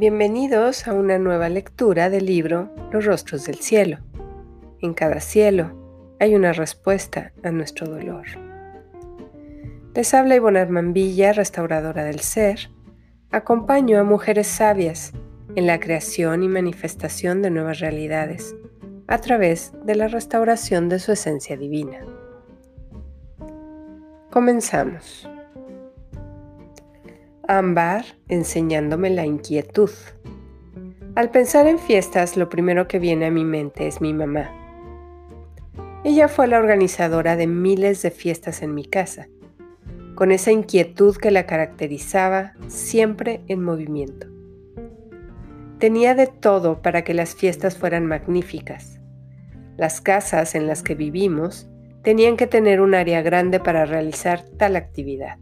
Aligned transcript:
Bienvenidos 0.00 0.88
a 0.88 0.94
una 0.94 1.18
nueva 1.18 1.50
lectura 1.50 2.08
del 2.08 2.24
libro 2.24 2.70
Los 2.90 3.04
rostros 3.04 3.44
del 3.44 3.56
cielo. 3.56 3.98
En 4.80 4.94
cada 4.94 5.20
cielo 5.20 6.16
hay 6.18 6.34
una 6.34 6.54
respuesta 6.54 7.34
a 7.42 7.50
nuestro 7.50 7.86
dolor. 7.86 8.24
Les 9.94 10.14
habla 10.14 10.36
Ivonne 10.36 10.60
Armambilla, 10.60 11.34
restauradora 11.34 12.02
del 12.02 12.20
ser. 12.20 12.70
Acompaño 13.30 14.00
a 14.00 14.04
mujeres 14.04 14.46
sabias 14.46 15.12
en 15.54 15.66
la 15.66 15.78
creación 15.78 16.44
y 16.44 16.48
manifestación 16.48 17.42
de 17.42 17.50
nuevas 17.50 17.80
realidades 17.80 18.56
a 19.06 19.18
través 19.18 19.74
de 19.84 19.96
la 19.96 20.08
restauración 20.08 20.88
de 20.88 20.98
su 20.98 21.12
esencia 21.12 21.58
divina. 21.58 22.00
Comenzamos. 24.30 25.28
Ámbar 27.52 28.04
enseñándome 28.28 29.10
la 29.10 29.26
inquietud. 29.26 29.90
Al 31.16 31.32
pensar 31.32 31.66
en 31.66 31.80
fiestas, 31.80 32.36
lo 32.36 32.48
primero 32.48 32.86
que 32.86 33.00
viene 33.00 33.26
a 33.26 33.32
mi 33.32 33.44
mente 33.44 33.88
es 33.88 34.00
mi 34.00 34.14
mamá. 34.14 34.52
Ella 36.04 36.28
fue 36.28 36.46
la 36.46 36.60
organizadora 36.60 37.34
de 37.34 37.48
miles 37.48 38.02
de 38.02 38.12
fiestas 38.12 38.62
en 38.62 38.72
mi 38.72 38.84
casa, 38.84 39.26
con 40.14 40.30
esa 40.30 40.52
inquietud 40.52 41.16
que 41.16 41.32
la 41.32 41.44
caracterizaba 41.46 42.52
siempre 42.68 43.40
en 43.48 43.64
movimiento. 43.64 44.28
Tenía 45.80 46.14
de 46.14 46.28
todo 46.28 46.82
para 46.82 47.02
que 47.02 47.14
las 47.14 47.34
fiestas 47.34 47.76
fueran 47.76 48.06
magníficas. 48.06 49.00
Las 49.76 50.00
casas 50.00 50.54
en 50.54 50.68
las 50.68 50.84
que 50.84 50.94
vivimos 50.94 51.68
tenían 52.04 52.36
que 52.36 52.46
tener 52.46 52.80
un 52.80 52.94
área 52.94 53.22
grande 53.22 53.58
para 53.58 53.86
realizar 53.86 54.44
tal 54.56 54.76
actividad. 54.76 55.38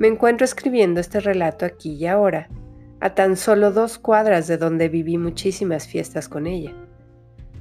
Me 0.00 0.08
encuentro 0.08 0.46
escribiendo 0.46 0.98
este 0.98 1.20
relato 1.20 1.66
aquí 1.66 1.92
y 1.92 2.06
ahora, 2.06 2.48
a 3.00 3.14
tan 3.14 3.36
solo 3.36 3.70
dos 3.70 3.98
cuadras 3.98 4.46
de 4.46 4.56
donde 4.56 4.88
viví 4.88 5.18
muchísimas 5.18 5.86
fiestas 5.86 6.26
con 6.26 6.46
ella. 6.46 6.74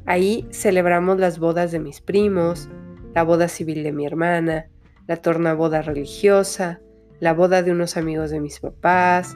Ahí 0.06 0.48
celebramos 0.50 1.20
las 1.20 1.38
bodas 1.38 1.74
de 1.74 1.80
mis 1.80 2.00
primos, 2.00 2.70
la 3.14 3.24
boda 3.24 3.50
civil 3.50 3.84
de 3.84 3.92
mi 3.92 4.06
hermana, 4.06 4.70
la 5.06 5.18
tornaboda 5.18 5.82
religiosa, 5.82 6.80
la 7.20 7.34
boda 7.34 7.62
de 7.62 7.74
unos 7.74 7.98
amigos 7.98 8.32
de 8.32 8.40
mis 8.40 8.62
papás, 8.62 9.36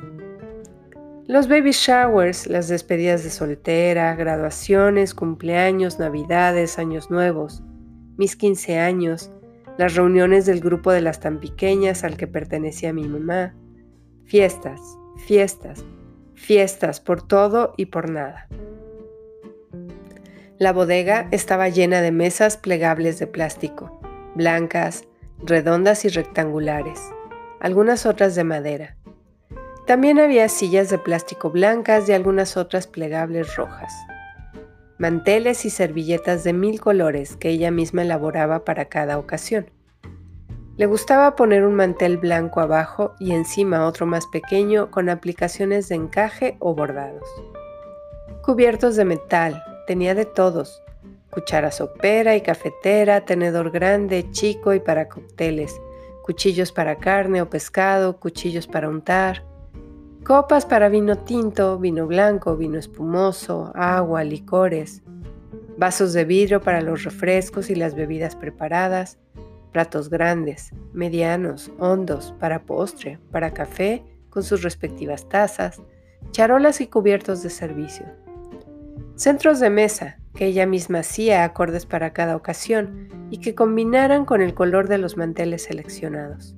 los 1.27 1.49
baby 1.49 1.71
showers, 1.71 2.47
las 2.47 2.69
despedidas 2.69 3.25
de 3.25 3.31
soltera, 3.31 4.15
graduaciones, 4.15 5.13
cumpleaños, 5.13 5.99
navidades, 5.99 6.79
años 6.79 7.11
nuevos, 7.11 7.63
mis 8.15 8.37
15 8.37 8.79
años, 8.79 9.29
las 9.77 9.95
reuniones 9.95 10.45
del 10.45 10.59
grupo 10.59 10.91
de 10.91 11.01
las 11.01 11.19
tan 11.19 11.39
pequeñas 11.39 12.03
al 12.03 12.17
que 12.17 12.27
pertenecía 12.27 12.93
mi 12.93 13.07
mamá, 13.07 13.55
fiestas, 14.25 14.79
fiestas, 15.25 15.83
fiestas 16.35 16.99
por 16.99 17.25
todo 17.25 17.73
y 17.77 17.87
por 17.87 18.09
nada. 18.09 18.47
La 20.59 20.71
bodega 20.71 21.27
estaba 21.31 21.69
llena 21.69 22.01
de 22.01 22.11
mesas 22.11 22.57
plegables 22.57 23.19
de 23.19 23.27
plástico, 23.27 23.99
blancas, 24.35 25.05
redondas 25.39 26.05
y 26.05 26.09
rectangulares, 26.09 26.99
algunas 27.59 28.05
otras 28.05 28.35
de 28.35 28.43
madera. 28.43 28.95
También 29.87 30.19
había 30.19 30.47
sillas 30.47 30.89
de 30.89 30.97
plástico 30.97 31.49
blancas 31.49 32.07
y 32.07 32.13
algunas 32.13 32.55
otras 32.55 32.87
plegables 32.87 33.55
rojas 33.55 33.91
manteles 35.03 35.65
y 35.65 35.69
servilletas 35.69 36.45
de 36.45 36.53
mil 36.53 36.79
colores 36.79 37.35
que 37.35 37.49
ella 37.49 37.71
misma 37.71 38.03
elaboraba 38.03 38.63
para 38.63 38.85
cada 38.85 39.17
ocasión. 39.17 39.69
Le 40.77 40.85
gustaba 40.85 41.35
poner 41.35 41.65
un 41.65 41.73
mantel 41.75 42.15
blanco 42.15 42.61
abajo 42.61 43.13
y 43.19 43.33
encima 43.33 43.85
otro 43.85 44.05
más 44.05 44.25
pequeño 44.27 44.91
con 44.91 45.09
aplicaciones 45.09 45.89
de 45.89 45.95
encaje 45.95 46.55
o 46.59 46.73
bordados. 46.73 47.27
Cubiertos 48.43 48.95
de 48.95 49.03
metal, 49.03 49.61
tenía 49.87 50.15
de 50.15 50.23
todos, 50.23 50.81
cuchara 51.31 51.71
sopera 51.71 52.37
y 52.37 52.41
cafetera, 52.41 53.25
tenedor 53.25 53.71
grande, 53.71 54.31
chico 54.31 54.73
y 54.73 54.79
para 54.79 55.09
cócteles, 55.09 55.81
cuchillos 56.23 56.71
para 56.71 56.95
carne 56.95 57.41
o 57.41 57.49
pescado, 57.49 58.21
cuchillos 58.21 58.67
para 58.67 58.87
untar, 58.87 59.43
Copas 60.23 60.65
para 60.65 60.87
vino 60.87 61.17
tinto, 61.17 61.77
vino 61.77 62.07
blanco, 62.07 62.55
vino 62.55 62.79
espumoso, 62.79 63.73
agua, 63.75 64.23
licores. 64.23 65.03
Vasos 65.77 66.13
de 66.13 66.23
vidrio 66.23 66.61
para 66.61 66.79
los 66.79 67.03
refrescos 67.03 67.69
y 67.69 67.75
las 67.75 67.93
bebidas 67.93 68.33
preparadas. 68.33 69.19
Platos 69.73 70.09
grandes, 70.09 70.71
medianos, 70.93 71.71
hondos, 71.77 72.33
para 72.39 72.63
postre, 72.63 73.19
para 73.31 73.51
café, 73.53 74.01
con 74.29 74.43
sus 74.43 74.63
respectivas 74.63 75.27
tazas. 75.27 75.81
Charolas 76.31 76.79
y 76.79 76.87
cubiertos 76.87 77.43
de 77.43 77.49
servicio. 77.49 78.05
Centros 79.15 79.59
de 79.59 79.69
mesa, 79.69 80.19
que 80.35 80.45
ella 80.45 80.65
misma 80.65 80.99
hacía 80.99 81.43
acordes 81.43 81.85
para 81.85 82.13
cada 82.13 82.37
ocasión 82.37 83.09
y 83.29 83.39
que 83.39 83.55
combinaran 83.55 84.23
con 84.23 84.41
el 84.41 84.53
color 84.53 84.87
de 84.87 84.99
los 84.99 85.17
manteles 85.17 85.63
seleccionados. 85.63 86.55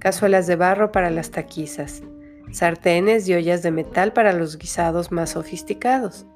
Cazuelas 0.00 0.48
de 0.48 0.56
barro 0.56 0.90
para 0.90 1.10
las 1.10 1.30
taquizas, 1.30 2.02
sartenes 2.50 3.28
y 3.28 3.34
ollas 3.34 3.62
de 3.62 3.70
metal 3.70 4.12
para 4.12 4.32
los 4.32 4.58
guisados 4.58 5.12
más 5.12 5.30
sofisticados, 5.30 6.26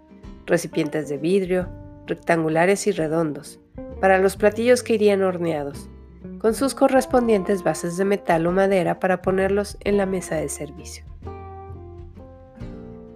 recipientes 0.46 1.08
de 1.08 1.18
vidrio, 1.18 1.68
rectangulares 2.06 2.86
y 2.86 2.92
redondos, 2.92 3.60
para 4.00 4.18
los 4.18 4.36
platillos 4.36 4.82
que 4.82 4.94
irían 4.94 5.22
horneados, 5.22 5.88
con 6.38 6.54
sus 6.54 6.74
correspondientes 6.74 7.62
bases 7.62 7.96
de 7.96 8.04
metal 8.04 8.46
o 8.46 8.52
madera 8.52 8.98
para 8.98 9.22
ponerlos 9.22 9.76
en 9.80 9.96
la 9.96 10.06
mesa 10.06 10.36
de 10.36 10.48
servicio. 10.48 11.04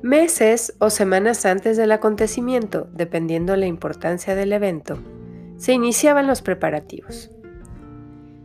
Meses 0.03 0.75
o 0.81 0.91
semanas 0.91 1.47
antes 1.47 1.77
del 1.77 1.93
acontecimiento, 1.93 2.89
dependiendo 2.93 3.55
la 3.55 3.67
importancia 3.67 4.35
del 4.35 4.53
evento, 4.53 4.99
se 5.59 5.73
iniciaban 5.73 6.27
los 6.27 6.43
preparativos. 6.43 7.31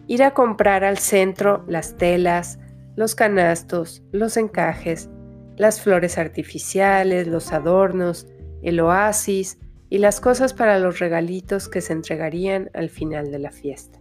Ir 0.05 0.21
a 0.21 0.35
comprar 0.35 0.83
al 0.83 0.99
centro 0.99 1.65
las 1.67 1.97
telas, 1.97 2.59
los 2.97 3.13
canastos, 3.13 4.03
los 4.11 4.37
encajes, 4.37 5.07
las 5.55 5.79
flores 5.79 6.17
artificiales, 6.17 7.27
los 7.27 7.53
adornos, 7.53 8.27
el 8.63 8.79
oasis 8.79 9.59
y 9.87 9.99
las 9.99 10.19
cosas 10.19 10.55
para 10.55 10.79
los 10.79 10.97
regalitos 10.97 11.69
que 11.69 11.79
se 11.79 11.93
entregarían 11.93 12.71
al 12.73 12.89
final 12.89 13.31
de 13.31 13.37
la 13.37 13.51
fiesta. 13.51 13.99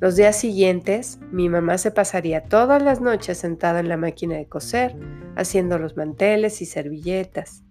Los 0.00 0.16
días 0.16 0.36
siguientes, 0.36 1.18
mi 1.32 1.48
mamá 1.48 1.78
se 1.78 1.90
pasaría 1.90 2.44
todas 2.44 2.82
las 2.82 3.00
noches 3.00 3.38
sentada 3.38 3.80
en 3.80 3.88
la 3.88 3.96
máquina 3.96 4.36
de 4.36 4.46
coser, 4.46 4.94
haciendo 5.34 5.78
los 5.78 5.96
manteles 5.96 6.60
y 6.60 6.66
servilletas. 6.66 7.64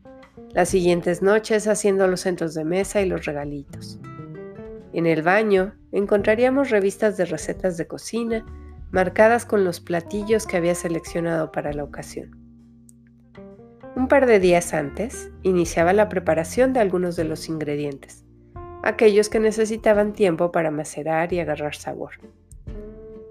Las 0.52 0.70
siguientes 0.70 1.22
noches 1.22 1.68
haciendo 1.68 2.08
los 2.08 2.22
centros 2.22 2.56
de 2.56 2.66
mesa 2.66 3.02
y 3.02 3.06
los 3.08 3.24
regalitos. 3.26 4.00
En 4.94 5.06
el 5.06 5.22
baño 5.22 5.76
encontraríamos 5.92 6.72
revistas 6.72 7.18
de 7.18 7.26
recetas 7.26 7.78
de 7.78 7.86
cocina 7.86 8.44
marcadas 8.92 9.46
con 9.46 9.64
los 9.64 9.80
platillos 9.80 10.48
que 10.48 10.58
había 10.58 10.76
seleccionado 10.76 11.52
para 11.52 11.74
la 11.74 11.84
ocasión. 11.84 12.36
Un 13.96 14.08
par 14.08 14.26
de 14.26 14.40
días 14.40 14.74
antes, 14.74 15.30
iniciaba 15.44 15.94
la 15.94 16.10
preparación 16.10 16.74
de 16.74 16.80
algunos 16.80 17.16
de 17.16 17.26
los 17.26 17.50
ingredientes, 17.50 18.24
aquellos 18.84 19.30
que 19.30 19.40
necesitaban 19.40 20.14
tiempo 20.14 20.52
para 20.52 20.72
macerar 20.72 21.34
y 21.34 21.40
agarrar 21.40 21.76
sabor. 21.76 22.12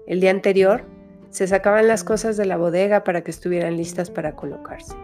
El 0.07 0.21
día 0.21 0.31
anterior, 0.31 0.83
se 1.29 1.47
sacaban 1.47 1.87
las 1.87 2.03
cosas 2.03 2.37
de 2.37 2.45
la 2.45 2.57
bodega 2.57 3.03
para 3.03 3.23
que 3.23 3.31
estuvieran 3.31 3.77
listas 3.77 4.09
para 4.09 4.35
colocarse. 4.35 4.95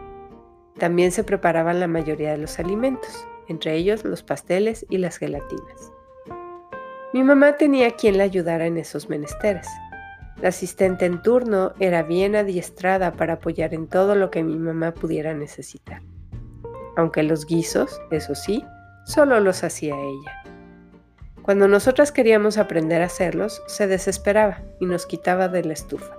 También 0.78 1.12
se 1.12 1.24
preparaban 1.24 1.80
la 1.80 1.86
mayoría 1.86 2.32
de 2.32 2.38
los 2.38 2.58
alimentos, 2.58 3.26
entre 3.48 3.74
ellos 3.74 4.04
los 4.04 4.22
pasteles 4.22 4.84
y 4.90 4.98
las 4.98 5.18
gelatinas. 5.18 5.92
Mi 7.12 7.22
mamá 7.22 7.56
tenía 7.56 7.92
quien 7.92 8.18
la 8.18 8.24
ayudara 8.24 8.66
en 8.66 8.76
esos 8.76 9.08
menesteres, 9.08 9.68
la 10.40 10.48
asistente 10.48 11.06
en 11.06 11.22
turno 11.22 11.72
era 11.80 12.02
bien 12.02 12.36
adiestrada 12.36 13.12
para 13.12 13.34
apoyar 13.34 13.74
en 13.74 13.86
todo 13.86 14.14
lo 14.14 14.30
que 14.30 14.42
mi 14.42 14.56
mamá 14.56 14.92
pudiera 14.92 15.34
necesitar. 15.34 16.02
Aunque 16.96 17.22
los 17.22 17.46
guisos, 17.46 18.00
eso 18.10 18.34
sí, 18.34 18.64
solo 19.04 19.40
los 19.40 19.64
hacía 19.64 19.94
ella. 19.98 20.42
Cuando 21.42 21.68
nosotras 21.68 22.10
queríamos 22.10 22.58
aprender 22.58 23.02
a 23.02 23.06
hacerlos, 23.06 23.62
se 23.66 23.86
desesperaba 23.86 24.62
y 24.80 24.86
nos 24.86 25.06
quitaba 25.06 25.48
de 25.48 25.64
la 25.64 25.74
estufa. 25.74 26.16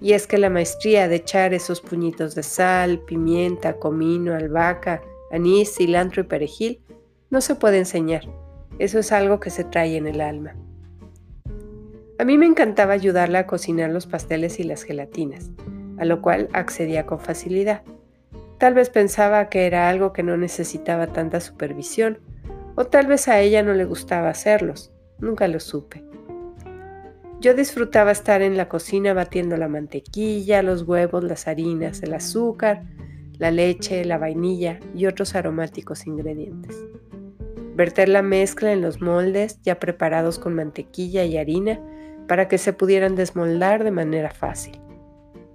Y 0.00 0.12
es 0.12 0.26
que 0.26 0.38
la 0.38 0.50
maestría 0.50 1.08
de 1.08 1.16
echar 1.16 1.54
esos 1.54 1.80
puñitos 1.80 2.34
de 2.34 2.42
sal, 2.42 3.00
pimienta, 3.00 3.74
comino, 3.74 4.34
albahaca, 4.34 5.02
anís, 5.30 5.74
cilantro 5.74 6.22
y 6.22 6.24
perejil 6.24 6.82
no 7.30 7.40
se 7.40 7.54
puede 7.54 7.78
enseñar. 7.78 8.22
Eso 8.78 8.98
es 8.98 9.12
algo 9.12 9.40
que 9.40 9.50
se 9.50 9.64
trae 9.64 9.96
en 9.96 10.06
el 10.06 10.20
alma. 10.20 10.54
A 12.20 12.24
mí 12.26 12.36
me 12.36 12.44
encantaba 12.44 12.92
ayudarla 12.92 13.38
a 13.38 13.46
cocinar 13.46 13.88
los 13.88 14.06
pasteles 14.06 14.60
y 14.60 14.62
las 14.62 14.82
gelatinas, 14.82 15.50
a 15.96 16.04
lo 16.04 16.20
cual 16.20 16.50
accedía 16.52 17.06
con 17.06 17.18
facilidad. 17.18 17.80
Tal 18.58 18.74
vez 18.74 18.90
pensaba 18.90 19.48
que 19.48 19.64
era 19.64 19.88
algo 19.88 20.12
que 20.12 20.22
no 20.22 20.36
necesitaba 20.36 21.06
tanta 21.06 21.40
supervisión, 21.40 22.18
o 22.74 22.84
tal 22.84 23.06
vez 23.06 23.26
a 23.28 23.40
ella 23.40 23.62
no 23.62 23.72
le 23.72 23.86
gustaba 23.86 24.28
hacerlos, 24.28 24.92
nunca 25.18 25.48
lo 25.48 25.60
supe. 25.60 26.04
Yo 27.40 27.54
disfrutaba 27.54 28.10
estar 28.10 28.42
en 28.42 28.58
la 28.58 28.68
cocina 28.68 29.14
batiendo 29.14 29.56
la 29.56 29.68
mantequilla, 29.68 30.62
los 30.62 30.82
huevos, 30.82 31.24
las 31.24 31.48
harinas, 31.48 32.02
el 32.02 32.12
azúcar, 32.12 32.82
la 33.38 33.50
leche, 33.50 34.04
la 34.04 34.18
vainilla 34.18 34.78
y 34.94 35.06
otros 35.06 35.34
aromáticos 35.34 36.06
ingredientes. 36.06 36.84
Verter 37.76 38.10
la 38.10 38.20
mezcla 38.20 38.72
en 38.72 38.82
los 38.82 39.00
moldes 39.00 39.62
ya 39.62 39.80
preparados 39.80 40.38
con 40.38 40.54
mantequilla 40.54 41.24
y 41.24 41.38
harina 41.38 41.80
para 42.30 42.46
que 42.46 42.58
se 42.58 42.72
pudieran 42.72 43.16
desmoldar 43.16 43.82
de 43.82 43.90
manera 43.90 44.30
fácil. 44.30 44.80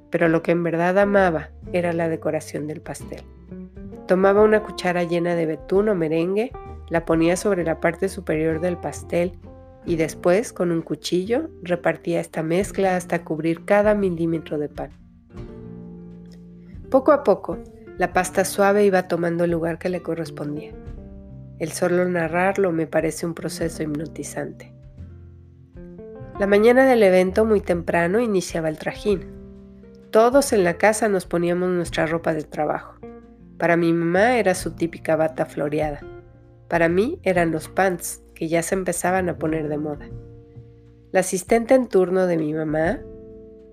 Pero 0.10 0.28
lo 0.28 0.44
que 0.44 0.52
en 0.52 0.62
verdad 0.62 1.00
amaba 1.00 1.52
era 1.72 1.94
la 1.94 2.10
decoración 2.10 2.68
del 2.68 2.82
pastel. 2.82 3.24
Tomaba 4.10 4.42
una 4.42 4.62
cuchara 4.62 5.04
llena 5.04 5.36
de 5.36 5.46
betún 5.46 5.88
o 5.88 5.96
merengue, 5.96 6.52
la 6.90 7.06
ponía 7.06 7.38
sobre 7.38 7.64
la 7.64 7.80
parte 7.80 8.10
superior 8.10 8.60
del 8.60 8.76
pastel 8.76 9.40
y 9.86 9.96
después, 9.96 10.52
con 10.52 10.70
un 10.70 10.82
cuchillo, 10.82 11.50
repartía 11.64 12.20
esta 12.20 12.44
mezcla 12.44 12.98
hasta 12.98 13.24
cubrir 13.24 13.64
cada 13.64 13.96
milímetro 13.96 14.58
de 14.58 14.68
pan. 14.68 14.90
Poco 16.92 17.14
a 17.14 17.24
poco, 17.24 17.58
la 17.98 18.12
pasta 18.12 18.44
suave 18.44 18.84
iba 18.84 19.08
tomando 19.08 19.46
el 19.46 19.52
lugar 19.52 19.80
que 19.80 19.88
le 19.88 20.02
correspondía. 20.02 20.74
El 21.58 21.72
solo 21.72 22.04
narrarlo 22.10 22.74
me 22.74 22.86
parece 22.86 23.26
un 23.26 23.34
proceso 23.34 23.82
hipnotizante. 23.82 24.75
La 26.38 26.48
mañana 26.48 26.86
del 26.86 27.02
evento, 27.02 27.46
muy 27.46 27.62
temprano, 27.62 28.20
iniciaba 28.20 28.68
el 28.68 28.78
trajín. 28.78 29.22
Todos 30.12 30.52
en 30.52 30.66
la 30.66 30.78
casa 30.78 31.08
nos 31.08 31.26
poníamos 31.26 31.70
nuestra 31.70 32.08
ropa 32.08 32.34
de 32.34 32.44
trabajo. 32.44 32.96
Para 33.58 33.78
mi 33.78 33.94
mamá 33.94 34.38
era 34.38 34.54
su 34.54 34.72
típica 34.72 35.16
bata 35.16 35.46
floreada. 35.46 36.02
Para 36.68 36.90
mí 36.90 37.20
eran 37.24 37.52
los 37.52 37.70
pants, 37.70 38.22
que 38.34 38.50
ya 38.50 38.62
se 38.64 38.76
empezaban 38.76 39.30
a 39.30 39.38
poner 39.38 39.70
de 39.70 39.78
moda. 39.78 40.10
La 41.14 41.22
asistente 41.22 41.74
en 41.74 41.88
turno 41.88 42.28
de 42.28 42.36
mi 42.36 42.54
mamá, 42.54 43.00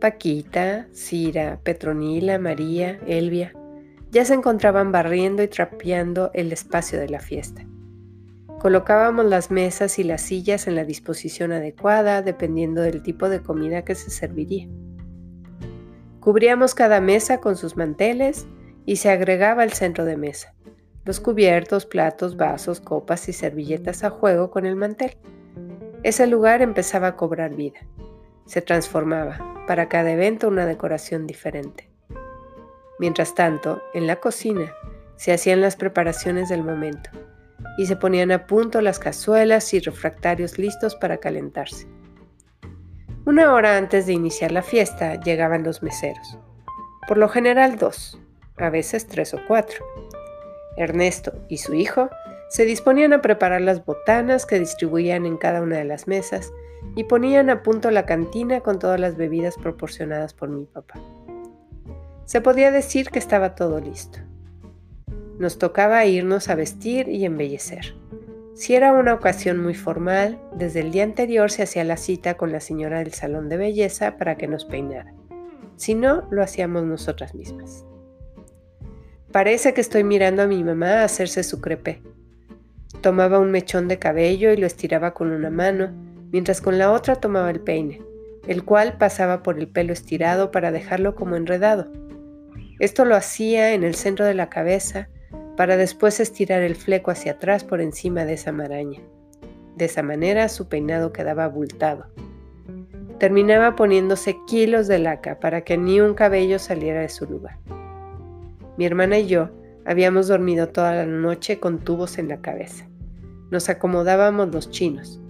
Paquita, 0.01 0.87
Cira, 0.93 1.59
Petronila, 1.65 2.39
María, 2.39 3.01
Elvia, 3.09 3.55
ya 4.13 4.25
se 4.25 4.35
encontraban 4.35 4.93
barriendo 4.93 5.43
y 5.43 5.49
trapeando 5.49 6.31
el 6.33 6.53
espacio 6.53 7.01
de 7.01 7.09
la 7.09 7.19
fiesta. 7.19 7.67
Colocábamos 8.63 9.25
las 9.25 9.51
mesas 9.51 9.99
y 9.99 10.05
las 10.05 10.23
sillas 10.23 10.69
en 10.69 10.77
la 10.77 10.85
disposición 10.85 11.51
adecuada 11.51 12.23
dependiendo 12.23 12.81
del 12.81 13.03
tipo 13.03 13.29
de 13.29 13.43
comida 13.43 13.85
que 13.85 13.97
se 13.97 14.11
serviría. 14.11 14.69
Cubríamos 16.21 16.77
cada 16.77 17.01
mesa 17.01 17.41
con 17.41 17.57
sus 17.57 17.77
manteles 17.77 18.47
y 18.87 18.97
se 18.97 19.11
agregaba 19.11 19.65
el 19.65 19.73
centro 19.73 20.05
de 20.05 20.17
mesa 20.17 20.55
los 21.05 21.19
cubiertos, 21.19 21.85
platos, 21.85 22.37
vasos, 22.37 22.81
copas 22.81 23.29
y 23.29 23.33
servilletas 23.33 24.05
a 24.05 24.11
juego 24.11 24.53
con 24.53 24.67
el 24.67 24.77
mantel. 24.77 25.17
Ese 26.05 26.29
lugar 26.29 26.63
empezaba 26.63 27.09
a 27.09 27.17
cobrar 27.17 27.57
vida. 27.57 27.81
Se 28.47 28.63
transformaba, 28.63 29.65
para 29.67 29.89
cada 29.89 30.13
evento 30.13 30.47
una 30.47 30.67
decoración 30.67 31.27
diferente. 31.27 31.91
Mientras 33.01 33.35
tanto, 33.35 33.83
en 33.95 34.07
la 34.07 34.21
cocina 34.21 34.73
se 35.17 35.33
hacían 35.33 35.61
las 35.61 35.75
preparaciones 35.75 36.49
del 36.49 36.63
momento 36.63 37.11
y 37.79 37.87
se 37.87 37.97
ponían 37.97 38.33
a 38.33 38.47
punto 38.47 38.81
las 38.81 38.99
cazuelas 38.99 39.73
y 39.75 39.81
refractarios 39.81 40.59
listos 40.59 40.95
para 40.97 41.19
calentarse. 41.19 41.87
Una 43.25 43.53
hora 43.53 43.77
antes 43.77 44.07
de 44.07 44.13
iniciar 44.13 44.53
la 44.53 44.63
fiesta 44.63 45.21
llegaban 45.21 45.63
los 45.63 45.83
meseros, 45.83 46.39
por 47.07 47.19
lo 47.19 47.29
general 47.29 47.77
dos, 47.79 48.19
a 48.57 48.71
veces 48.71 49.07
tres 49.07 49.35
o 49.35 49.41
cuatro 49.47 49.85
Ernesto 50.77 51.33
y 51.49 51.59
su 51.59 51.75
hijo 51.75 52.09
se 52.49 52.65
disponían 52.65 53.13
a 53.13 53.23
preparar 53.23 53.61
las 53.61 53.85
botanas 53.85 54.47
que 54.47 54.59
distribuían 54.59 55.27
en 55.27 55.37
cada 55.37 55.63
una 55.63 55.79
de 55.79 55.85
las 55.85 56.07
mesas 56.07 56.53
y 56.97 57.05
ponían 57.05 57.49
a 57.51 57.63
punto 57.63 57.91
la 57.91 58.05
cantina 58.07 58.61
con 58.61 58.79
todas 58.79 59.01
las 59.01 59.17
bebidas 59.17 59.57
proporcionadas 59.57 60.35
por 60.35 60.49
mi 60.49 60.67
papá. 60.67 61.01
Se 62.25 62.41
podía 62.41 62.71
decir 62.71 63.09
que 63.09 63.19
estaba 63.19 63.55
todo 63.55 63.81
listo. 63.81 64.19
Nos 65.43 65.59
tocaba 65.59 66.07
irnos 66.07 66.49
a 66.49 66.55
vestir 66.55 67.09
y 67.09 67.25
embellecer. 67.25 67.97
Si 68.55 68.77
era 68.77 68.93
una 68.93 69.13
ocasión 69.13 69.61
muy 69.61 69.75
formal, 69.75 70.41
desde 70.55 70.79
el 70.79 70.93
día 70.93 71.03
anterior 71.03 71.51
se 71.51 71.65
hacía 71.65 71.83
la 71.83 71.97
cita 71.97 72.35
con 72.35 72.53
la 72.53 72.61
señora 72.61 73.01
del 73.01 73.13
salón 73.13 73.49
de 73.49 73.57
belleza 73.57 74.19
para 74.19 74.37
que 74.37 74.47
nos 74.47 74.65
peinara. 74.65 75.13
Si 75.75 75.97
no, 75.97 76.29
lo 76.31 76.45
hacíamos 76.45 76.85
nosotras 76.85 77.35
mismas. 77.35 77.85
Parece 79.33 79.75
que 79.75 79.81
estoy 79.81 80.05
mirando 80.05 80.43
a 80.43 80.47
mi 80.47 80.63
mamá 80.63 81.03
hacerse 81.03 81.43
su 81.43 81.61
crepé. 81.61 82.01
Tomaba 83.01 83.41
un 83.41 83.51
mechón 83.51 83.89
de 83.89 83.99
cabello 83.99 84.53
y 84.53 84.57
lo 84.59 84.69
estiraba 84.69 85.13
con 85.13 85.33
una 85.33 85.51
mano, 85.51 85.91
mientras 86.31 86.61
con 86.61 86.79
la 86.79 86.93
otra 86.93 87.17
tomaba 87.17 87.51
el 87.51 87.59
peine, 87.59 88.01
el 88.47 88.63
cual 88.63 88.97
pasaba 88.97 89.43
por 89.43 89.59
el 89.59 89.67
pelo 89.67 89.93
estirado 89.93 90.53
para 90.53 90.71
dejarlo 90.71 91.17
como 91.17 91.35
enredado. 91.35 91.91
Esto 92.79 93.05
lo 93.05 93.17
hacía 93.17 93.75
en 93.75 93.83
el 93.83 93.97
centro 93.97 94.25
de 94.25 94.35
la 94.35 94.49
cabeza 94.49 95.09
para 95.57 95.77
después 95.77 96.21
estirar 96.21 96.63
el 96.63 96.77
fleco 96.77 97.11
hacia 97.11 97.33
atrás 97.33 97.65
por 97.65 97.81
encima 97.81 98.25
de 98.25 98.35
esa 98.35 98.53
maraña. 98.53 99.01
De 99.77 99.87
esa 99.87 100.03
manera 100.03 100.49
su 100.49 100.69
peinado 100.69 101.13
quedaba 101.13 101.45
abultado. 101.45 102.07
Terminaba 103.19 103.77
poniéndose 103.77 104.37
kilos 104.47 104.89
de 104.89 104.99
laca 104.99 105.39
para 105.39 105.63
que 105.63 105.79
ni 105.79 106.01
un 106.01 106.15
cabello 106.15 106.59
saliera 106.59 107.01
de 107.01 107.09
su 107.09 107.27
lugar. 107.27 107.59
Mi 108.77 108.87
hermana 108.87 109.19
y 109.19 109.27
yo 109.27 109.51
habíamos 109.85 110.29
dormido 110.29 110.69
toda 110.69 110.95
la 110.95 111.07
noche 111.07 111.61
con 111.61 111.79
tubos 111.79 112.19
en 112.19 112.29
la 112.29 112.41
cabeza. 112.41 112.89
Nos 113.51 113.69
acomodábamos 113.69 114.53
los 114.53 114.71
chinos, 114.71 115.21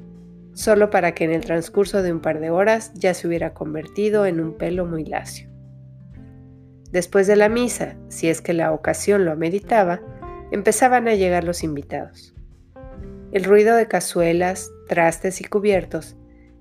solo 0.53 0.91
para 0.91 1.13
que 1.13 1.25
en 1.25 1.33
el 1.33 1.45
transcurso 1.45 2.03
de 2.03 2.13
un 2.13 2.21
par 2.21 2.41
de 2.41 2.51
horas 2.51 2.93
ya 2.95 3.15
se 3.15 3.27
hubiera 3.27 3.53
convertido 3.53 4.27
en 4.27 4.41
un 4.41 4.57
pelo 4.57 4.87
muy 4.87 5.05
lacio. 5.05 5.49
Después 6.93 7.27
de 7.27 7.37
la 7.37 7.49
misa, 7.49 7.97
si 8.09 8.29
es 8.29 8.43
que 8.43 8.53
la 8.53 8.73
ocasión 8.73 9.25
lo 9.25 9.33
ameritaba, 9.33 10.01
empezaban 10.53 11.09
a 11.09 11.15
llegar 11.15 11.45
los 11.45 11.65
invitados. 11.65 12.35
El 13.33 13.45
ruido 13.45 13.75
de 13.75 13.89
cazuelas, 13.89 14.71
trastes 14.87 15.41
y 15.41 15.45
cubiertos 15.45 16.17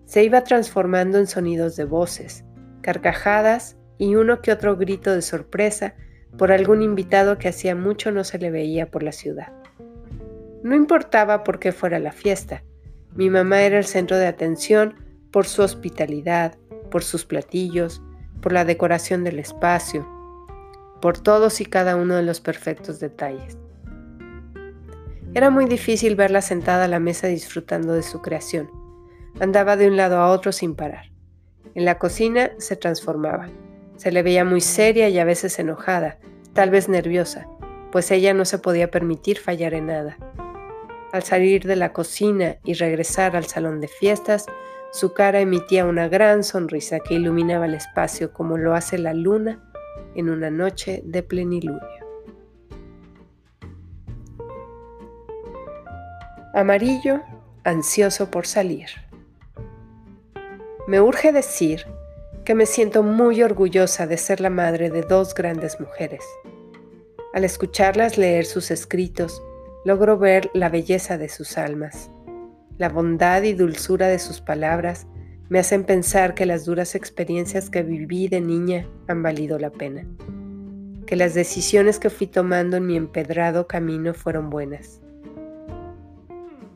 se 0.06 0.24
iba 0.24 0.44
transformando 0.44 1.20
en 1.20 1.28
sonidos 1.28 1.76
de 1.76 1.84
voces, 1.84 2.46
carcajadas 2.82 3.78
y 3.98 4.16
uno 4.16 4.42
que 4.42 4.52
otro 4.52 4.78
grito 4.78 5.14
de 5.14 5.22
sorpresa 5.22 5.94
por 6.38 6.52
algún 6.52 6.82
invitado 6.82 7.38
que 7.38 7.50
hacía 7.50 7.76
mucho 7.76 8.12
no 8.12 8.24
se 8.24 8.40
le 8.40 8.50
veía 8.50 8.90
por 8.90 9.04
la 9.04 9.12
ciudad. 9.12 9.52
No 10.64 10.76
importaba 10.76 11.44
por 11.44 11.60
qué 11.60 11.72
fuera 11.72 12.00
la 12.00 12.14
fiesta, 12.14 12.64
mi 13.14 13.30
mamá 13.30 13.62
era 13.64 13.78
el 13.78 13.86
centro 13.86 14.18
de 14.18 14.28
atención 14.28 14.96
por 15.32 15.46
su 15.46 15.64
hospitalidad, 15.64 16.56
por 16.90 17.04
sus 17.04 17.26
platillos, 17.26 18.02
por 18.42 18.54
la 18.54 18.64
decoración 18.64 19.26
del 19.26 19.40
espacio, 19.40 20.08
por 21.02 21.18
todos 21.18 21.60
y 21.60 21.66
cada 21.66 21.98
uno 21.98 22.16
de 22.16 22.24
los 22.24 22.40
perfectos 22.40 23.00
detalles. 23.02 23.58
Era 25.34 25.50
muy 25.50 25.66
difícil 25.66 26.18
verla 26.18 26.42
sentada 26.42 26.86
a 26.86 26.88
la 26.90 27.00
mesa 27.00 27.28
disfrutando 27.28 27.94
de 27.94 28.04
su 28.04 28.22
creación. 28.22 28.70
Andaba 29.40 29.78
de 29.78 29.88
un 29.88 29.96
lado 29.96 30.18
a 30.18 30.30
otro 30.30 30.52
sin 30.52 30.76
parar. 30.76 31.06
En 31.74 31.86
la 31.86 31.98
cocina 31.98 32.52
se 32.58 32.76
transformaba. 32.76 33.48
Se 33.96 34.12
le 34.12 34.24
veía 34.24 34.44
muy 34.44 34.60
seria 34.60 35.08
y 35.08 35.18
a 35.20 35.24
veces 35.24 35.58
enojada, 35.58 36.18
tal 36.52 36.70
vez 36.70 36.90
nerviosa, 36.90 37.48
pues 37.94 38.12
ella 38.12 38.34
no 38.34 38.44
se 38.44 38.60
podía 38.60 38.92
permitir 38.92 39.40
fallar 39.40 39.74
en 39.74 39.88
nada. 39.88 40.18
Al 41.14 41.24
salir 41.24 41.64
de 41.64 41.78
la 41.78 41.94
cocina 41.94 42.58
y 42.66 42.74
regresar 42.74 43.38
al 43.38 43.46
salón 43.46 43.80
de 43.80 43.88
fiestas, 43.88 44.48
su 44.92 45.14
cara 45.14 45.40
emitía 45.40 45.86
una 45.86 46.10
gran 46.10 46.44
sonrisa 46.44 47.00
que 47.00 47.14
iluminaba 47.14 47.68
el 47.68 47.76
espacio 47.76 48.34
como 48.34 48.58
lo 48.58 48.74
hace 48.74 48.98
la 48.98 49.14
luna 49.14 49.64
en 50.14 50.30
una 50.30 50.52
noche 50.52 51.02
de 51.06 51.24
plenilunio. 51.24 52.01
Amarillo, 56.54 57.22
ansioso 57.64 58.30
por 58.30 58.46
salir. 58.46 58.88
Me 60.86 61.00
urge 61.00 61.32
decir 61.32 61.86
que 62.44 62.56
me 62.56 62.66
siento 62.66 63.04
muy 63.04 63.42
orgullosa 63.42 64.06
de 64.06 64.18
ser 64.18 64.42
la 64.42 64.50
madre 64.50 64.90
de 64.90 65.04
dos 65.04 65.34
grandes 65.34 65.80
mujeres. 65.80 66.26
Al 67.34 67.46
escucharlas 67.46 68.18
leer 68.18 68.46
sus 68.46 68.70
escritos, 68.70 69.42
logro 69.86 70.18
ver 70.18 70.52
la 70.54 70.68
belleza 70.68 71.18
de 71.18 71.30
sus 71.30 71.58
almas. 71.58 72.12
La 72.78 72.90
bondad 72.90 73.44
y 73.44 73.54
dulzura 73.54 74.10
de 74.10 74.20
sus 74.20 74.42
palabras 74.42 75.08
me 75.48 75.60
hacen 75.60 75.86
pensar 75.86 76.34
que 76.34 76.46
las 76.46 76.66
duras 76.66 76.96
experiencias 76.96 77.70
que 77.70 77.82
viví 77.82 78.28
de 78.28 78.42
niña 78.42 78.90
han 79.08 79.24
valido 79.24 79.58
la 79.58 79.70
pena, 79.70 80.06
que 81.06 81.16
las 81.16 81.34
decisiones 81.34 81.98
que 81.98 82.10
fui 82.10 82.28
tomando 82.28 82.76
en 82.76 82.88
mi 82.88 82.98
empedrado 82.98 83.68
camino 83.68 84.14
fueron 84.14 84.50
buenas. 84.50 85.01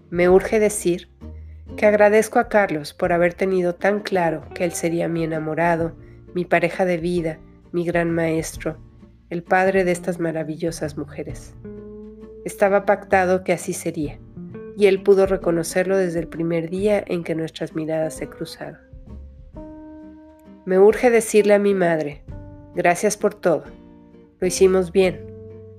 Me 0.10 0.30
urge 0.30 0.60
decir 0.60 1.10
que 1.78 1.86
agradezco 1.86 2.40
a 2.40 2.48
Carlos 2.48 2.94
por 2.94 3.12
haber 3.12 3.34
tenido 3.34 3.76
tan 3.76 4.02
claro 4.02 4.44
que 4.54 4.64
él 4.64 4.72
sería 4.72 5.08
mi 5.08 5.24
enamorado, 5.24 5.96
mi 6.34 6.46
pareja 6.46 6.86
de 6.86 6.98
vida, 6.98 7.40
mi 7.72 7.86
gran 7.86 8.12
maestro, 8.12 8.78
el 9.30 9.44
padre 9.44 9.84
de 9.84 9.92
estas 9.92 10.20
maravillosas 10.20 10.98
mujeres. 10.98 11.56
Estaba 12.46 12.86
pactado 12.86 13.44
que 13.44 13.54
así 13.54 13.74
sería, 13.74 14.20
y 14.78 14.86
él 14.86 15.02
pudo 15.02 15.26
reconocerlo 15.26 15.98
desde 15.98 16.20
el 16.20 16.28
primer 16.28 16.70
día 16.70 17.04
en 17.06 17.24
que 17.24 17.36
nuestras 17.36 17.76
miradas 17.76 18.14
se 18.14 18.30
cruzaron. 18.30 18.80
Me 20.66 20.80
urge 20.80 21.10
decirle 21.10 21.56
a 21.56 21.60
mi 21.60 21.74
madre, 21.74 22.24
gracias 22.76 23.18
por 23.18 23.34
todo. 23.34 23.64
Lo 24.40 24.48
hicimos 24.48 24.92
bien. 24.92 25.26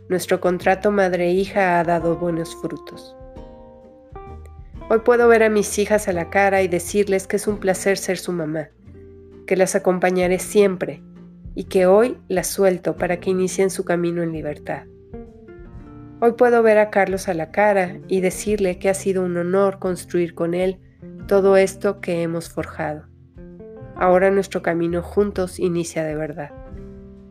Nuestro 0.09 0.41
contrato 0.41 0.91
madre-hija 0.93 1.81
ha 1.81 1.85
dado 1.85 2.17
buenos 2.17 2.55
frutos. 2.57 3.17
Hoy 4.89 5.01
puedo 5.01 5.27
ver 5.27 5.43
a 5.43 5.51
mis 5.51 5.81
hijas 5.81 6.07
a 6.07 6.13
la 6.13 6.31
cara 6.31 6.63
y 6.63 6.69
decirles 6.69 7.27
que 7.27 7.35
es 7.37 7.49
un 7.49 7.59
placer 7.59 7.99
ser 7.99 8.19
su 8.19 8.31
mamá, 8.31 8.69
que 9.45 9.57
las 9.57 9.75
acompañaré 9.75 10.39
siempre 10.39 11.03
y 11.57 11.65
que 11.65 11.87
hoy 11.87 12.19
las 12.29 12.47
suelto 12.47 12.95
para 12.95 13.19
que 13.19 13.31
inicien 13.31 13.71
su 13.71 13.85
camino 13.85 14.23
en 14.23 14.31
libertad. 14.31 14.85
Hoy 16.21 16.35
puedo 16.35 16.63
ver 16.63 16.79
a 16.79 16.91
Carlos 16.91 17.27
a 17.27 17.35
la 17.35 17.51
cara 17.51 17.99
y 18.07 18.21
decirle 18.21 18.79
que 18.79 18.89
ha 18.89 18.95
sido 18.95 19.25
un 19.25 19.37
honor 19.37 19.81
construir 19.81 20.37
con 20.37 20.55
él 20.55 20.79
todo 21.27 21.57
esto 21.57 22.01
que 22.01 22.23
hemos 22.23 22.49
forjado. 22.49 23.09
Ahora 23.97 24.31
nuestro 24.31 24.63
camino 24.63 25.03
juntos 25.03 25.59
inicia 25.59 26.05
de 26.05 26.15
verdad. 26.15 26.53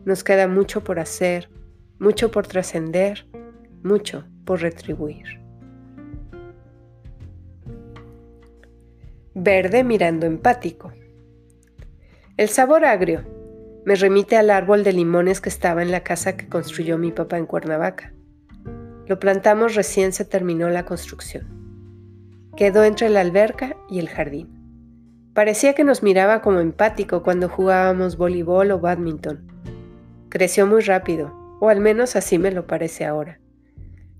Nos 0.04 0.24
queda 0.24 0.46
mucho 0.46 0.84
por 0.84 0.98
hacer, 0.98 1.48
mucho 1.98 2.30
por 2.30 2.46
trascender, 2.46 3.26
mucho 3.82 4.26
por 4.44 4.60
retribuir. 4.60 5.45
Verde 9.38 9.84
mirando 9.84 10.24
empático. 10.24 10.94
El 12.38 12.48
sabor 12.48 12.86
agrio 12.86 13.22
me 13.84 13.94
remite 13.94 14.38
al 14.38 14.48
árbol 14.48 14.82
de 14.82 14.94
limones 14.94 15.42
que 15.42 15.50
estaba 15.50 15.82
en 15.82 15.90
la 15.90 16.02
casa 16.02 16.38
que 16.38 16.48
construyó 16.48 16.96
mi 16.96 17.12
papá 17.12 17.36
en 17.36 17.44
Cuernavaca. 17.44 18.14
Lo 19.06 19.20
plantamos 19.20 19.74
recién 19.74 20.14
se 20.14 20.24
terminó 20.24 20.70
la 20.70 20.86
construcción. 20.86 21.48
Quedó 22.56 22.82
entre 22.84 23.10
la 23.10 23.20
alberca 23.20 23.76
y 23.90 23.98
el 23.98 24.08
jardín. 24.08 24.48
Parecía 25.34 25.74
que 25.74 25.84
nos 25.84 26.02
miraba 26.02 26.40
como 26.40 26.60
empático 26.60 27.22
cuando 27.22 27.50
jugábamos 27.50 28.16
voleibol 28.16 28.70
o 28.70 28.80
badminton. 28.80 29.52
Creció 30.30 30.66
muy 30.66 30.80
rápido, 30.80 31.58
o 31.60 31.68
al 31.68 31.80
menos 31.80 32.16
así 32.16 32.38
me 32.38 32.52
lo 32.52 32.66
parece 32.66 33.04
ahora. 33.04 33.38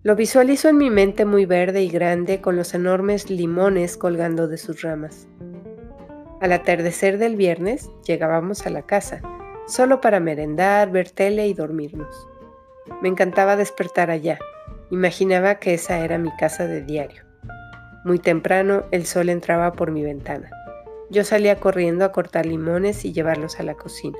Lo 0.06 0.14
visualizo 0.14 0.68
en 0.68 0.78
mi 0.78 0.88
mente 0.88 1.24
muy 1.24 1.46
verde 1.46 1.82
y 1.82 1.88
grande 1.88 2.40
con 2.40 2.54
los 2.54 2.74
enormes 2.74 3.28
limones 3.28 3.96
colgando 3.96 4.46
de 4.46 4.56
sus 4.56 4.82
ramas. 4.82 5.26
Al 6.40 6.52
atardecer 6.52 7.18
del 7.18 7.34
viernes 7.34 7.90
llegábamos 8.06 8.68
a 8.68 8.70
la 8.70 8.82
casa 8.82 9.20
solo 9.66 10.00
para 10.00 10.20
merendar, 10.20 10.92
ver 10.92 11.10
tele 11.10 11.48
y 11.48 11.54
dormirnos. 11.54 12.28
Me 13.02 13.08
encantaba 13.08 13.56
despertar 13.56 14.12
allá. 14.12 14.38
Imaginaba 14.92 15.56
que 15.56 15.74
esa 15.74 15.98
era 15.98 16.18
mi 16.18 16.30
casa 16.36 16.68
de 16.68 16.84
diario. 16.84 17.24
Muy 18.04 18.20
temprano 18.20 18.84
el 18.92 19.06
sol 19.06 19.28
entraba 19.28 19.72
por 19.72 19.90
mi 19.90 20.04
ventana. 20.04 20.48
Yo 21.10 21.24
salía 21.24 21.58
corriendo 21.58 22.04
a 22.04 22.12
cortar 22.12 22.46
limones 22.46 23.04
y 23.04 23.12
llevarlos 23.12 23.58
a 23.58 23.64
la 23.64 23.74
cocina. 23.74 24.16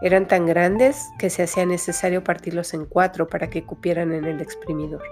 Eran 0.00 0.28
tan 0.28 0.46
grandes 0.46 1.08
que 1.18 1.28
se 1.28 1.42
hacía 1.42 1.66
necesario 1.66 2.22
partirlos 2.22 2.72
en 2.72 2.84
cuatro 2.84 3.26
para 3.26 3.50
que 3.50 3.64
cupieran 3.64 4.12
en 4.12 4.24
el 4.24 4.40
exprimidor. 4.40 5.02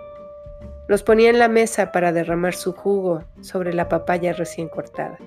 Los 0.89 1.03
ponía 1.03 1.31
en 1.31 1.41
la 1.41 1.49
mesa 1.49 1.91
para 1.91 2.13
derramar 2.13 2.55
su 2.55 2.73
jugo 2.73 3.25
sobre 3.41 3.75
la 3.75 3.89
papaya 3.89 4.33
recién 4.33 4.69
cortada. 4.69 5.19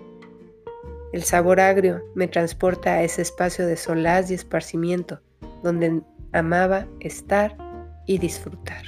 El 1.12 1.24
sabor 1.24 1.60
agrio 1.60 2.04
me 2.16 2.28
transporta 2.28 2.94
a 2.94 3.04
ese 3.04 3.22
espacio 3.22 3.66
de 3.66 3.76
solaz 3.76 4.32
y 4.32 4.36
esparcimiento 4.36 5.20
donde 5.64 6.02
amaba 6.32 6.88
estar 7.02 7.58
y 8.06 8.20
disfrutar. 8.20 8.84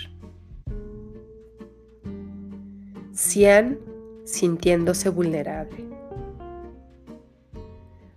Cian 3.14 3.80
sintiéndose 4.24 5.10
vulnerable. 5.10 5.86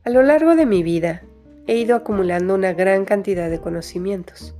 A 0.04 0.11
lo 0.11 0.23
largo 0.23 0.54
de 0.54 0.66
mi 0.66 0.82
vida 0.82 1.23
he 1.66 1.76
ido 1.76 1.97
acumulando 1.97 2.54
una 2.54 2.73
gran 2.73 3.04
cantidad 3.04 3.50
de 3.50 3.61
conocimientos. 3.61 4.54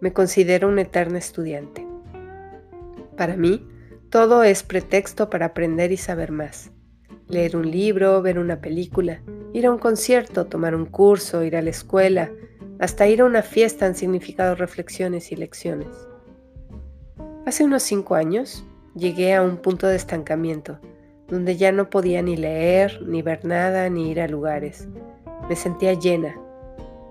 Me 0.00 0.12
considero 0.12 0.68
una 0.68 0.82
eterna 0.82 1.18
estudiante. 1.18 1.86
Para 3.16 3.36
mí, 3.36 3.66
todo 4.10 4.42
es 4.42 4.62
pretexto 4.62 5.28
para 5.28 5.46
aprender 5.46 5.92
y 5.92 5.96
saber 5.96 6.32
más 6.32 6.70
leer 7.28 7.56
un 7.56 7.70
libro, 7.70 8.20
ver 8.22 8.38
una 8.38 8.60
película, 8.60 9.20
ir 9.52 9.66
a 9.66 9.70
un 9.70 9.78
concierto, 9.78 10.46
tomar 10.46 10.74
un 10.74 10.86
curso, 10.86 11.44
ir 11.44 11.56
a 11.56 11.62
la 11.62 11.70
escuela, 11.70 12.30
hasta 12.80 13.06
ir 13.06 13.20
a 13.20 13.26
una 13.26 13.42
fiesta 13.42 13.86
han 13.86 13.94
significado 13.94 14.54
reflexiones 14.54 15.30
y 15.30 15.36
lecciones. 15.36 15.88
Hace 17.46 17.64
unos 17.64 17.82
cinco 17.82 18.14
años 18.14 18.64
llegué 18.94 19.34
a 19.34 19.42
un 19.42 19.58
punto 19.58 19.86
de 19.86 19.96
estancamiento, 19.96 20.78
donde 21.28 21.56
ya 21.56 21.72
no 21.72 21.90
podía 21.90 22.22
ni 22.22 22.36
leer, 22.36 23.02
ni 23.06 23.20
ver 23.22 23.44
nada, 23.44 23.88
ni 23.90 24.10
ir 24.10 24.20
a 24.20 24.28
lugares. 24.28 24.88
Me 25.48 25.56
sentía 25.56 25.94
llena, 25.94 26.36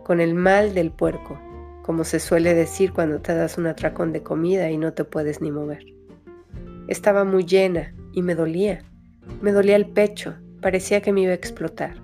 con 0.04 0.22
el 0.22 0.36
mal 0.36 0.74
del 0.74 0.92
puerco, 0.92 1.40
como 1.82 2.04
se 2.04 2.20
suele 2.20 2.54
decir 2.54 2.94
cuando 2.94 3.20
te 3.20 3.34
das 3.34 3.58
un 3.58 3.66
atracón 3.66 4.14
de 4.14 4.22
comida 4.22 4.70
y 4.70 4.78
no 4.78 4.94
te 4.94 5.04
puedes 5.04 5.42
ni 5.42 5.52
mover. 5.52 5.84
Estaba 6.88 7.24
muy 7.24 7.46
llena 7.46 7.96
y 8.14 8.22
me 8.22 8.36
dolía. 8.36 8.84
Me 9.42 9.52
dolía 9.52 9.76
el 9.76 9.88
pecho, 9.88 10.36
parecía 10.62 11.02
que 11.02 11.12
me 11.12 11.22
iba 11.22 11.32
a 11.32 11.36
explotar. 11.36 11.96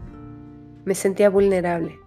Me 0.86 0.96
sentía 0.96 1.30
vulnerable. 1.30 1.98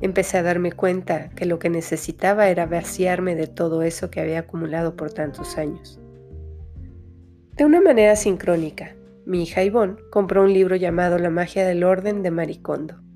Empecé 0.00 0.38
a 0.38 0.42
darme 0.42 0.72
cuenta 0.72 1.30
que 1.30 1.46
lo 1.46 1.58
que 1.58 1.70
necesitaba 1.70 2.48
era 2.48 2.66
vaciarme 2.66 3.34
de 3.34 3.46
todo 3.46 3.82
eso 3.82 4.10
que 4.10 4.20
había 4.20 4.40
acumulado 4.40 4.94
por 4.94 5.12
tantos 5.12 5.58
años. 5.58 5.98
De 7.56 7.64
una 7.64 7.80
manera 7.80 8.14
sincrónica, 8.14 8.94
mi 9.24 9.42
hija 9.42 9.64
Ivonne 9.64 9.96
compró 10.10 10.44
un 10.44 10.52
libro 10.52 10.76
llamado 10.76 11.18
La 11.18 11.30
magia 11.30 11.66
del 11.66 11.82
orden 11.82 12.22
de 12.22 12.30
Maricondo. 12.30 13.07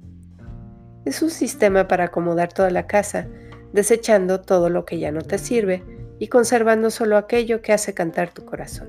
Es 1.04 1.22
un 1.22 1.30
sistema 1.30 1.88
para 1.88 2.04
acomodar 2.04 2.52
toda 2.52 2.70
la 2.70 2.86
casa, 2.86 3.26
desechando 3.72 4.40
todo 4.40 4.70
lo 4.70 4.84
que 4.84 4.98
ya 4.98 5.10
no 5.10 5.22
te 5.22 5.38
sirve 5.38 5.82
y 6.18 6.28
conservando 6.28 6.90
solo 6.90 7.16
aquello 7.16 7.62
que 7.62 7.72
hace 7.72 7.94
cantar 7.94 8.32
tu 8.32 8.44
corazón. 8.44 8.88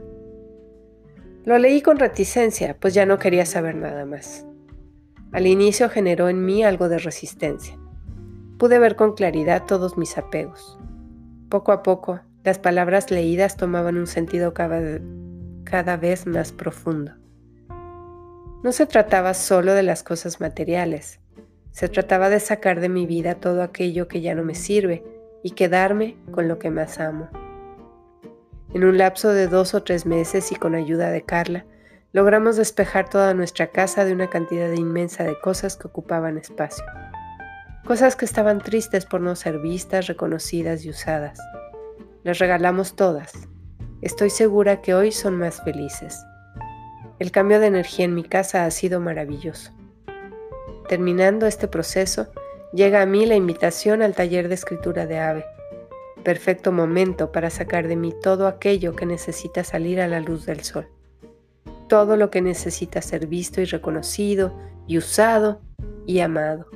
Lo 1.46 1.58
leí 1.58 1.82
con 1.82 1.98
reticencia, 1.98 2.78
pues 2.80 2.94
ya 2.94 3.06
no 3.06 3.20
quería 3.20 3.46
saber 3.46 3.76
nada 3.76 4.06
más. 4.06 4.46
Al 5.32 5.48
inicio 5.48 5.90
generó 5.90 6.30
en 6.30 6.46
mí 6.46 6.64
algo 6.64 6.90
de 6.90 7.00
resistencia. 7.00 7.78
Pude 8.60 8.78
ver 8.78 8.96
con 8.96 9.14
claridad 9.14 9.64
todos 9.66 9.98
mis 9.98 10.18
apegos. 10.18 10.78
Poco 11.50 11.72
a 11.72 11.82
poco, 11.82 12.22
las 12.44 12.60
palabras 12.60 13.10
leídas 13.10 13.58
tomaban 13.58 13.98
un 13.98 14.08
sentido 14.08 14.54
cada, 14.54 15.98
vez 15.98 16.28
más 16.28 16.52
profundo. 16.52 17.14
No 18.64 18.72
se 18.72 18.86
trataba 18.86 19.34
solo 19.34 19.74
de 19.74 19.84
las 19.84 20.04
cosas 20.04 20.40
materiales, 20.40 21.20
se 21.74 21.90
trataba 21.90 22.30
de 22.30 22.40
sacar 22.40 22.80
de 22.80 22.88
mi 22.88 23.08
vida 23.08 23.36
todo 23.36 23.64
aquello 23.64 24.08
que 24.08 24.22
ya 24.22 24.36
no 24.36 24.44
me 24.44 24.54
sirve 24.54 25.04
y 25.44 25.52
quedarme 25.52 26.16
con 26.32 26.48
lo 26.48 26.60
que 26.60 26.70
más 26.70 27.00
amo. 27.00 27.30
En 28.74 28.84
un 28.84 28.98
lapso 28.98 29.30
de 29.30 29.48
dos 29.48 29.74
o 29.74 29.84
tres 29.84 30.06
meses 30.06 30.52
y 30.52 30.56
con 30.56 30.76
ayuda 30.76 31.10
de 31.10 31.24
Carla, 31.24 31.66
logramos 32.12 32.58
despejar 32.58 33.10
toda 33.10 33.34
nuestra 33.34 33.68
casa 33.68 34.06
de 34.06 34.14
una 34.14 34.30
cantidad 34.30 34.72
inmensa 34.72 35.24
de 35.24 35.38
cosas 35.40 35.76
que 35.76 35.88
ocupaban 35.88 36.38
espacio. 36.38 36.86
Cosas 37.86 38.16
que 38.16 38.26
estaban 38.26 38.62
tristes 38.62 39.06
por 39.06 39.20
no 39.20 39.36
ser 39.36 39.60
vistas, 39.60 40.06
reconocidas 40.08 40.86
y 40.86 40.92
usadas. 40.92 41.40
Las 42.24 42.38
regalamos 42.38 42.96
todas. 42.96 43.34
Estoy 44.02 44.30
segura 44.30 44.82
que 44.82 44.94
hoy 44.94 45.12
son 45.12 45.38
más 45.38 45.62
felices. 45.64 46.24
El 47.18 47.32
cambio 47.32 47.60
de 47.60 47.68
energía 47.68 48.06
en 48.06 48.14
mi 48.14 48.24
casa 48.24 48.66
ha 48.66 48.72
sido 48.72 49.00
maravilloso. 49.00 49.72
Terminando 50.94 51.48
este 51.48 51.68
proceso, 51.68 52.28
llega 52.72 53.02
a 53.02 53.08
mí 53.08 53.26
la 53.26 53.34
invitación 53.34 54.04
al 54.04 54.14
taller 54.14 54.48
de 54.48 54.54
escritura 54.54 55.08
de 55.08 55.18
Ave 55.18 55.44
perfecto 56.24 56.72
momento 56.72 57.32
para 57.32 57.50
sacar 57.50 57.88
de 57.88 57.96
mí 57.96 58.14
todo 58.22 58.46
aquello 58.46 58.96
que 58.96 59.08
necesita 59.08 59.64
salir 59.64 60.00
a 60.00 60.08
la 60.08 60.20
luz 60.20 60.46
del 60.46 60.62
sol, 60.62 60.88
todo 61.90 62.16
lo 62.16 62.30
que 62.30 62.44
necesita 62.44 63.02
ser 63.02 63.26
visto 63.26 63.60
y 63.60 63.66
reconocido 63.66 64.56
y 64.86 65.00
usado 65.00 65.62
y 66.06 66.20
amado. 66.20 66.68